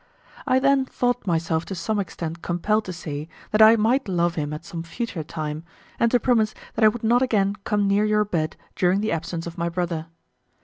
I 0.47 0.57
then 0.57 0.83
thought 0.83 1.27
myself 1.27 1.63
to 1.65 1.75
some 1.75 1.99
extent 1.99 2.41
compelled 2.41 2.85
to 2.85 2.91
say 2.91 3.29
that 3.51 3.61
I 3.61 3.75
might 3.75 4.07
love 4.07 4.33
him 4.33 4.51
at 4.51 4.65
some 4.65 4.81
future 4.81 5.21
time, 5.23 5.63
and 5.99 6.09
to 6.09 6.19
promise 6.19 6.55
that 6.73 6.83
I 6.83 6.87
would 6.87 7.03
not 7.03 7.21
again 7.21 7.55
come 7.65 7.87
near 7.87 8.03
your 8.03 8.25
bed 8.25 8.55
during 8.75 9.01
the 9.01 9.11
absence 9.11 9.45
of 9.45 9.59
my 9.59 9.69
brother. 9.69 10.07